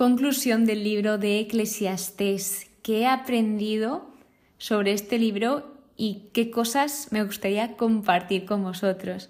[0.00, 2.70] Conclusión del libro de Eclesiastés.
[2.82, 4.10] ¿Qué he aprendido
[4.56, 9.28] sobre este libro y qué cosas me gustaría compartir con vosotros?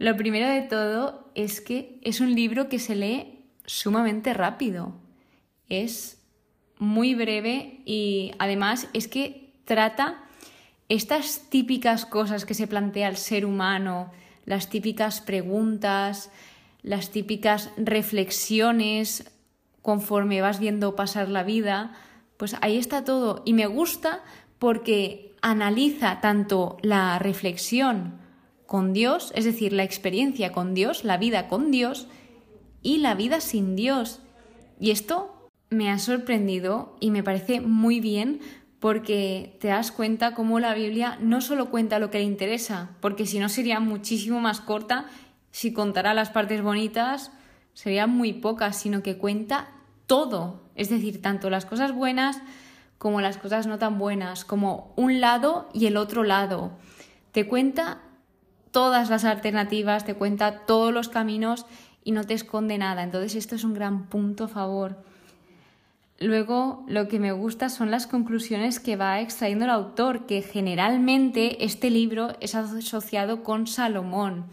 [0.00, 4.92] Lo primero de todo es que es un libro que se lee sumamente rápido.
[5.68, 6.20] Es
[6.80, 10.24] muy breve y además es que trata
[10.88, 14.10] estas típicas cosas que se plantea el ser humano,
[14.46, 16.32] las típicas preguntas,
[16.82, 19.32] las típicas reflexiones
[19.82, 21.92] conforme vas viendo pasar la vida,
[22.36, 23.42] pues ahí está todo.
[23.44, 24.22] Y me gusta
[24.58, 28.20] porque analiza tanto la reflexión
[28.66, 32.06] con Dios, es decir, la experiencia con Dios, la vida con Dios,
[32.82, 34.20] y la vida sin Dios.
[34.80, 38.40] Y esto me ha sorprendido y me parece muy bien
[38.80, 43.26] porque te das cuenta cómo la Biblia no solo cuenta lo que le interesa, porque
[43.26, 45.06] si no sería muchísimo más corta,
[45.50, 47.30] si contara las partes bonitas,
[47.74, 49.68] serían muy pocas, sino que cuenta
[50.06, 52.40] todo, es decir, tanto las cosas buenas
[52.98, 56.70] como las cosas no tan buenas, como un lado y el otro lado.
[57.32, 57.98] Te cuenta
[58.70, 61.66] todas las alternativas, te cuenta todos los caminos
[62.04, 63.02] y no te esconde nada.
[63.02, 65.02] Entonces esto es un gran punto a favor.
[66.20, 71.64] Luego, lo que me gusta son las conclusiones que va extrayendo el autor, que generalmente
[71.64, 74.44] este libro es asociado con Salomón.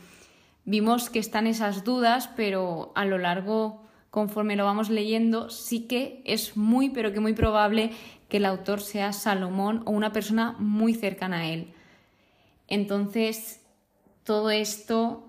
[0.69, 3.81] Vimos que están esas dudas, pero a lo largo
[4.11, 7.89] conforme lo vamos leyendo, sí que es muy, pero que muy probable
[8.27, 11.73] que el autor sea Salomón o una persona muy cercana a él.
[12.67, 13.65] Entonces,
[14.23, 15.27] todo esto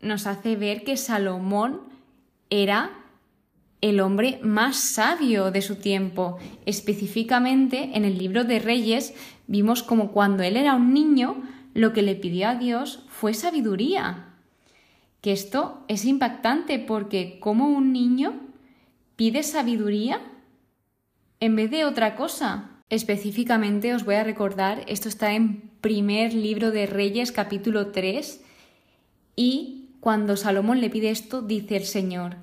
[0.00, 1.82] nos hace ver que Salomón
[2.50, 2.90] era
[3.82, 6.38] el hombre más sabio de su tiempo.
[6.66, 9.14] Específicamente en el libro de Reyes
[9.46, 11.44] vimos como cuando él era un niño,
[11.74, 14.26] lo que le pidió a Dios fue sabiduría
[15.20, 18.40] que esto es impactante porque como un niño
[19.16, 20.20] pide sabiduría
[21.40, 22.70] en vez de otra cosa.
[22.88, 28.42] Específicamente os voy a recordar, esto está en primer libro de Reyes capítulo 3
[29.36, 32.36] y cuando Salomón le pide esto dice el Señor,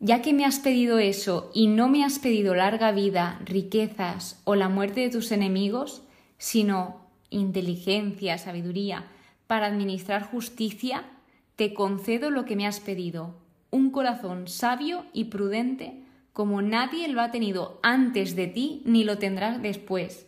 [0.00, 4.56] ya que me has pedido eso y no me has pedido larga vida, riquezas o
[4.56, 6.02] la muerte de tus enemigos,
[6.38, 9.06] sino inteligencia, sabiduría,
[9.46, 11.04] para administrar justicia,
[11.56, 13.34] te concedo lo que me has pedido,
[13.70, 16.02] un corazón sabio y prudente
[16.32, 20.26] como nadie lo ha tenido antes de ti ni lo tendrás después.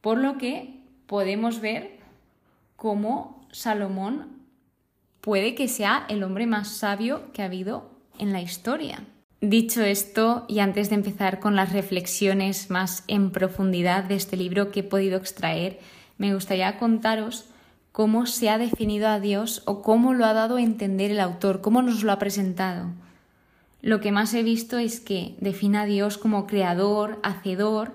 [0.00, 1.98] Por lo que podemos ver
[2.76, 4.42] cómo Salomón
[5.20, 9.04] puede que sea el hombre más sabio que ha habido en la historia.
[9.40, 14.70] Dicho esto, y antes de empezar con las reflexiones más en profundidad de este libro
[14.70, 15.80] que he podido extraer,
[16.16, 17.46] me gustaría contaros
[17.92, 21.60] cómo se ha definido a Dios o cómo lo ha dado a entender el autor,
[21.60, 22.88] cómo nos lo ha presentado.
[23.82, 27.92] Lo que más he visto es que define a Dios como creador, hacedor,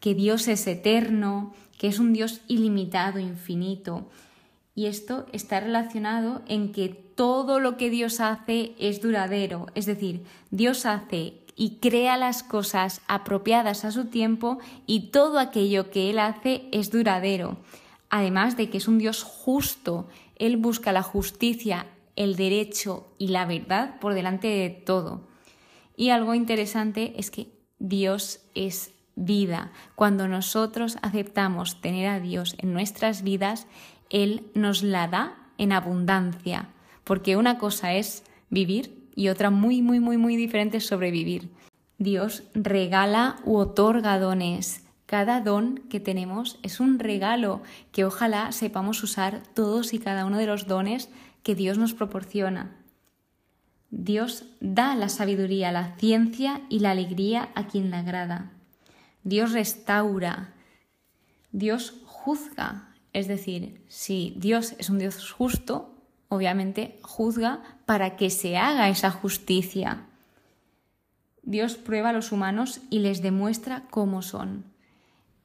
[0.00, 4.08] que Dios es eterno, que es un Dios ilimitado, infinito.
[4.74, 10.24] Y esto está relacionado en que todo lo que Dios hace es duradero, es decir,
[10.50, 16.20] Dios hace y crea las cosas apropiadas a su tiempo y todo aquello que Él
[16.20, 17.58] hace es duradero
[18.10, 20.08] además de que es un Dios justo.
[20.36, 21.86] Él busca la justicia,
[22.16, 25.28] el derecho y la verdad por delante de todo.
[25.96, 27.48] Y algo interesante es que
[27.78, 29.72] Dios es vida.
[29.94, 33.66] Cuando nosotros aceptamos tener a Dios en nuestras vidas,
[34.10, 36.68] Él nos la da en abundancia.
[37.04, 41.50] Porque una cosa es vivir y otra muy, muy, muy, muy diferente es sobrevivir.
[41.98, 49.02] Dios regala u otorga dones cada don que tenemos es un regalo que ojalá sepamos
[49.02, 51.08] usar todos y cada uno de los dones
[51.42, 52.76] que Dios nos proporciona.
[53.90, 58.52] Dios da la sabiduría, la ciencia y la alegría a quien le agrada.
[59.24, 60.52] Dios restaura.
[61.52, 62.94] Dios juzga.
[63.14, 65.94] Es decir, si Dios es un Dios justo,
[66.28, 70.04] obviamente juzga para que se haga esa justicia.
[71.42, 74.76] Dios prueba a los humanos y les demuestra cómo son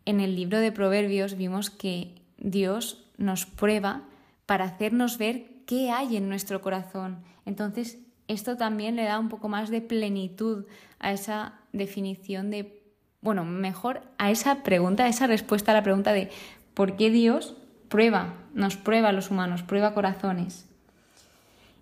[0.05, 4.03] en el libro de Proverbios vimos que Dios nos prueba
[4.45, 7.23] para hacernos ver qué hay en nuestro corazón.
[7.45, 10.65] Entonces, esto también le da un poco más de plenitud
[10.99, 12.83] a esa definición de,
[13.21, 16.29] bueno, mejor a esa pregunta, a esa respuesta a la pregunta de
[16.73, 17.55] ¿por qué Dios
[17.89, 20.69] prueba, nos prueba a los humanos, prueba corazones?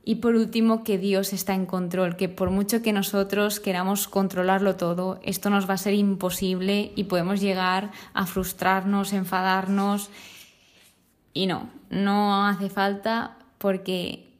[0.04, 4.76] Y por último, que Dios está en control, que por mucho que nosotros queramos controlarlo
[4.76, 10.10] todo, esto nos va a ser imposible y podemos llegar a frustrarnos, enfadarnos.
[11.34, 14.32] Y no, no hace falta porque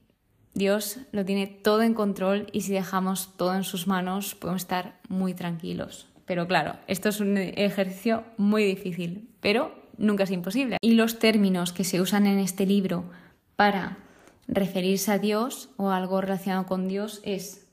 [0.54, 5.00] Dios lo tiene todo en control y si dejamos todo en sus manos podemos estar
[5.08, 6.08] muy tranquilos.
[6.26, 10.78] Pero claro, esto es un ejercicio muy difícil, pero nunca es imposible.
[10.82, 13.06] Y los términos que se usan en este libro
[13.56, 13.98] para
[14.52, 17.66] referirse a Dios o algo relacionado con Dios es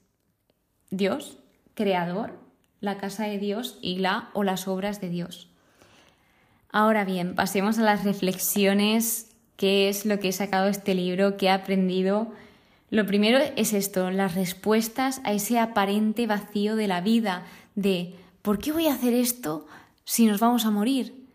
[0.91, 1.39] Dios,
[1.75, 2.39] creador,
[2.81, 5.51] la casa de Dios y la o las obras de Dios.
[6.71, 11.37] Ahora bien, pasemos a las reflexiones, qué es lo que he sacado de este libro,
[11.37, 12.33] qué he aprendido.
[12.91, 17.45] Lo primero es esto, las respuestas a ese aparente vacío de la vida,
[17.75, 19.67] de ¿por qué voy a hacer esto
[20.05, 21.27] si nos vamos a morir?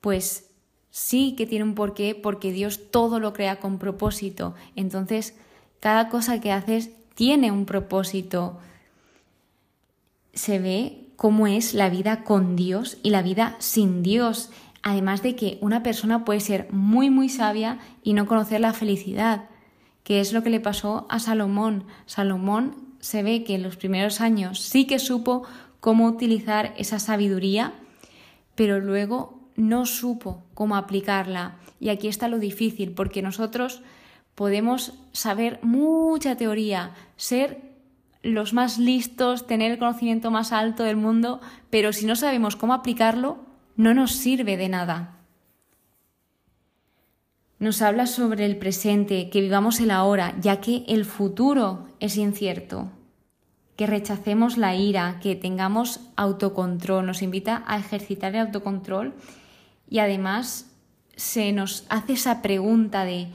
[0.00, 0.53] Pues
[0.94, 4.54] sí que tiene un porqué porque Dios todo lo crea con propósito.
[4.76, 5.34] Entonces,
[5.80, 8.60] cada cosa que haces tiene un propósito.
[10.34, 14.50] Se ve cómo es la vida con Dios y la vida sin Dios.
[14.84, 19.46] Además de que una persona puede ser muy, muy sabia y no conocer la felicidad,
[20.04, 21.86] que es lo que le pasó a Salomón.
[22.06, 25.42] Salomón se ve que en los primeros años sí que supo
[25.80, 27.74] cómo utilizar esa sabiduría,
[28.54, 31.56] pero luego no supo cómo aplicarla.
[31.80, 33.82] Y aquí está lo difícil, porque nosotros
[34.34, 37.60] podemos saber mucha teoría, ser
[38.22, 41.40] los más listos, tener el conocimiento más alto del mundo,
[41.70, 43.38] pero si no sabemos cómo aplicarlo,
[43.76, 45.18] no nos sirve de nada.
[47.58, 52.90] Nos habla sobre el presente, que vivamos el ahora, ya que el futuro es incierto
[53.76, 59.14] que rechacemos la ira, que tengamos autocontrol, nos invita a ejercitar el autocontrol
[59.94, 60.68] y además
[61.14, 63.28] se nos hace esa pregunta de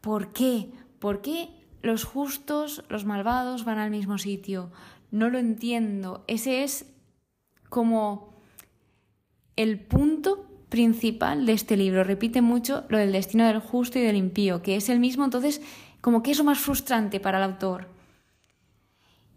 [0.00, 0.72] ¿por qué?
[0.98, 1.50] ¿Por qué
[1.82, 4.72] los justos, los malvados van al mismo sitio?
[5.12, 6.24] No lo entiendo.
[6.26, 6.92] Ese es
[7.68, 8.34] como
[9.54, 12.02] el punto principal de este libro.
[12.02, 15.62] Repite mucho lo del destino del justo y del impío, que es el mismo, entonces
[16.00, 17.86] como que es lo más frustrante para el autor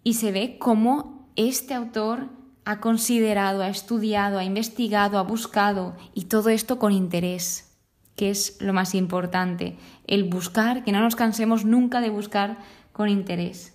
[0.04, 2.30] y se ve cómo este autor
[2.66, 7.78] ha considerado, ha estudiado, ha investigado, ha buscado y todo esto con interés,
[8.16, 9.78] que es lo más importante,
[10.08, 12.58] el buscar, que no nos cansemos nunca de buscar
[12.92, 13.74] con interés.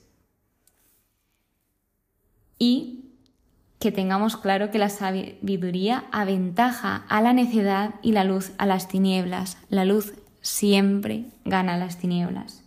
[2.58, 3.05] Y
[3.79, 8.88] que tengamos claro que la sabiduría aventaja a la necedad y la luz a las
[8.88, 9.58] tinieblas.
[9.69, 12.64] La luz siempre gana las tinieblas.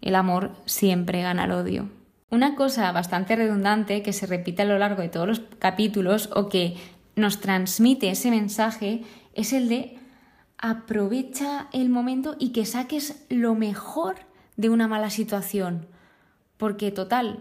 [0.00, 2.01] El amor siempre gana el odio.
[2.32, 6.48] Una cosa bastante redundante que se repite a lo largo de todos los capítulos o
[6.48, 6.76] que
[7.14, 9.02] nos transmite ese mensaje
[9.34, 9.98] es el de
[10.56, 14.16] aprovecha el momento y que saques lo mejor
[14.56, 15.88] de una mala situación.
[16.56, 17.40] Porque total,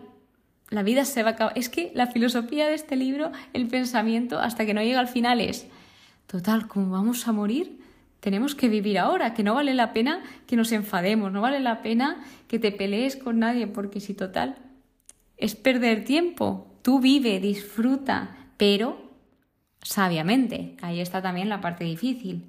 [0.69, 1.57] la vida se va a acabar.
[1.57, 5.39] Es que la filosofía de este libro, el pensamiento, hasta que no llega al final
[5.39, 5.67] es,
[6.27, 7.79] total, como vamos a morir,
[8.19, 11.81] tenemos que vivir ahora, que no vale la pena que nos enfademos, no vale la
[11.81, 14.57] pena que te pelees con nadie, porque si total,
[15.41, 16.67] es perder tiempo.
[16.83, 19.01] Tú vive, disfruta, pero
[19.81, 20.77] sabiamente.
[20.81, 22.45] Ahí está también la parte difícil.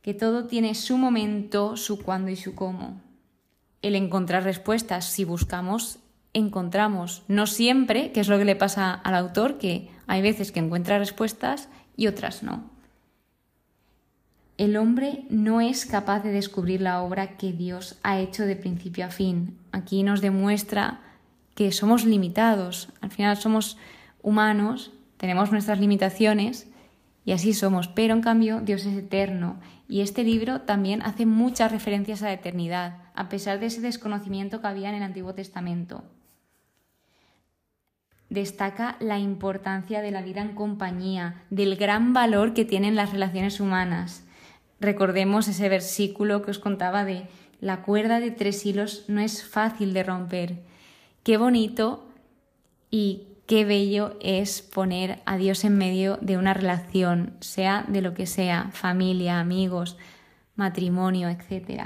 [0.00, 3.00] Que todo tiene su momento, su cuándo y su cómo.
[3.82, 5.98] El encontrar respuestas, si buscamos,
[6.32, 7.22] encontramos.
[7.28, 10.98] No siempre, que es lo que le pasa al autor, que hay veces que encuentra
[10.98, 12.70] respuestas y otras no.
[14.56, 19.04] El hombre no es capaz de descubrir la obra que Dios ha hecho de principio
[19.04, 19.58] a fin.
[19.72, 21.00] Aquí nos demuestra
[21.54, 22.90] que somos limitados.
[23.00, 23.76] Al final somos
[24.22, 26.68] humanos, tenemos nuestras limitaciones
[27.24, 27.88] y así somos.
[27.88, 29.58] Pero en cambio Dios es eterno.
[29.88, 34.60] Y este libro también hace muchas referencias a la eternidad, a pesar de ese desconocimiento
[34.60, 36.04] que había en el Antiguo Testamento
[38.32, 43.60] destaca la importancia de la vida en compañía, del gran valor que tienen las relaciones
[43.60, 44.24] humanas.
[44.80, 47.26] Recordemos ese versículo que os contaba de
[47.62, 50.64] la cuerda de tres hilos no es fácil de romper.
[51.22, 52.04] Qué bonito
[52.90, 58.14] y qué bello es poner a Dios en medio de una relación, sea de lo
[58.14, 59.96] que sea, familia, amigos,
[60.56, 61.84] matrimonio, etc.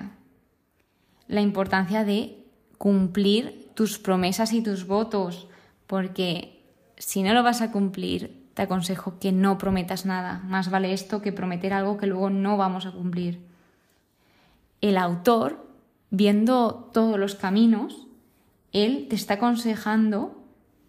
[1.29, 2.43] La importancia de
[2.79, 5.47] cumplir tus promesas y tus votos,
[5.87, 6.65] porque
[6.97, 10.41] si no lo vas a cumplir, te aconsejo que no prometas nada.
[10.47, 13.45] Más vale esto que prometer algo que luego no vamos a cumplir.
[14.81, 15.66] El autor,
[16.11, 18.07] viendo todos los caminos,
[18.73, 20.43] él te está aconsejando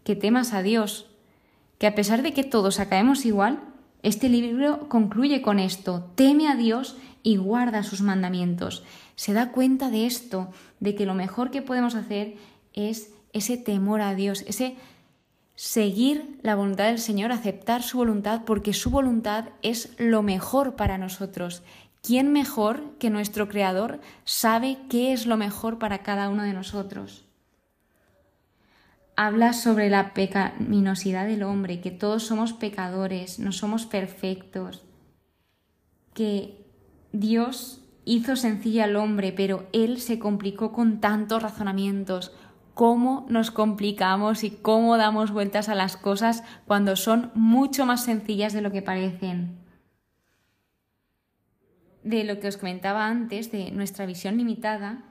[0.03, 1.09] que temas a Dios,
[1.77, 3.61] que a pesar de que todos acabemos igual,
[4.03, 8.83] este libro concluye con esto, teme a Dios y guarda sus mandamientos.
[9.15, 12.35] Se da cuenta de esto, de que lo mejor que podemos hacer
[12.73, 14.75] es ese temor a Dios, ese
[15.55, 20.97] seguir la voluntad del Señor, aceptar su voluntad, porque su voluntad es lo mejor para
[20.97, 21.63] nosotros.
[22.07, 27.25] ¿Quién mejor que nuestro Creador sabe qué es lo mejor para cada uno de nosotros?
[29.17, 34.85] Habla sobre la pecaminosidad del hombre, que todos somos pecadores, no somos perfectos,
[36.13, 36.65] que
[37.11, 42.31] Dios hizo sencilla al hombre, pero Él se complicó con tantos razonamientos.
[42.73, 48.53] ¿Cómo nos complicamos y cómo damos vueltas a las cosas cuando son mucho más sencillas
[48.53, 49.66] de lo que parecen?
[52.07, 55.03] De lo que os comentaba antes, de nuestra visión limitada,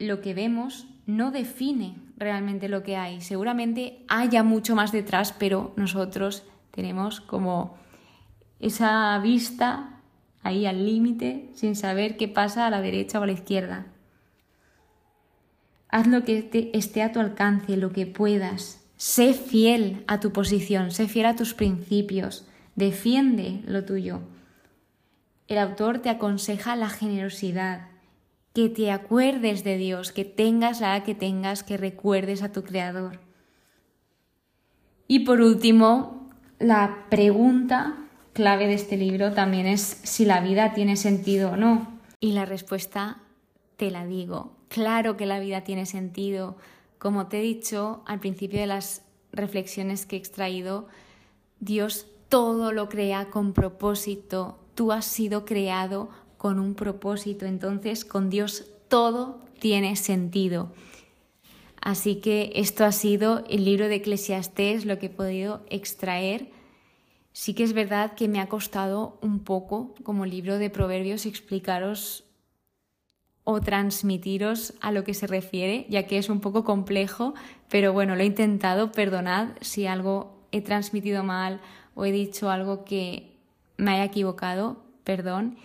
[0.00, 3.20] lo que vemos no define realmente lo que hay.
[3.20, 6.42] Seguramente haya mucho más detrás, pero nosotros
[6.72, 7.78] tenemos como
[8.58, 10.00] esa vista
[10.42, 13.86] ahí al límite sin saber qué pasa a la derecha o a la izquierda.
[15.88, 18.84] Haz lo que esté a tu alcance, lo que puedas.
[18.96, 24.22] Sé fiel a tu posición, sé fiel a tus principios, defiende lo tuyo.
[25.50, 27.88] El autor te aconseja la generosidad,
[28.54, 33.18] que te acuerdes de Dios, que tengas la que tengas, que recuerdes a tu Creador.
[35.08, 36.30] Y por último,
[36.60, 37.98] la pregunta
[38.32, 41.98] clave de este libro también es si la vida tiene sentido o no.
[42.20, 43.18] Y la respuesta
[43.76, 44.52] te la digo.
[44.68, 46.58] Claro que la vida tiene sentido.
[47.00, 49.02] Como te he dicho al principio de las
[49.32, 50.86] reflexiones que he extraído,
[51.58, 54.59] Dios todo lo crea con propósito.
[54.74, 57.46] Tú has sido creado con un propósito.
[57.46, 60.72] Entonces, con Dios todo tiene sentido.
[61.80, 66.50] Así que esto ha sido el libro de Eclesiastés, lo que he podido extraer.
[67.32, 72.24] Sí que es verdad que me ha costado un poco, como libro de proverbios, explicaros
[73.44, 77.34] o transmitiros a lo que se refiere, ya que es un poco complejo,
[77.68, 81.60] pero bueno, lo he intentado, perdonad si algo he transmitido mal
[81.94, 83.39] o he dicho algo que
[83.80, 85.56] me haya equivocado, perdón.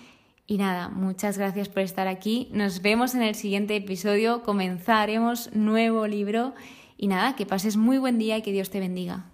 [0.48, 2.50] Y nada, muchas gracias por estar aquí.
[2.52, 4.44] Nos vemos en el siguiente episodio.
[4.44, 6.54] Comenzaremos nuevo libro.
[6.98, 9.26] Y nada, que pases muy buen día y que Dios te bendiga.